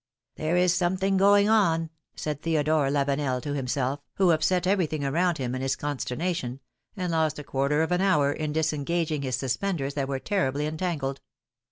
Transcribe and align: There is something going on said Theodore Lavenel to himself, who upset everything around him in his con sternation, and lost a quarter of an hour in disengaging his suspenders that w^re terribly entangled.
There 0.35 0.57
is 0.57 0.73
something 0.73 1.15
going 1.15 1.47
on 1.47 1.91
said 2.15 2.41
Theodore 2.41 2.89
Lavenel 2.89 3.39
to 3.43 3.53
himself, 3.53 3.99
who 4.15 4.31
upset 4.31 4.65
everything 4.65 5.05
around 5.05 5.37
him 5.37 5.53
in 5.53 5.61
his 5.61 5.75
con 5.75 5.99
sternation, 5.99 6.57
and 6.97 7.11
lost 7.11 7.37
a 7.37 7.43
quarter 7.43 7.83
of 7.83 7.91
an 7.91 8.01
hour 8.01 8.31
in 8.31 8.51
disengaging 8.51 9.21
his 9.21 9.35
suspenders 9.35 9.93
that 9.93 10.07
w^re 10.07 10.23
terribly 10.23 10.65
entangled. 10.65 11.21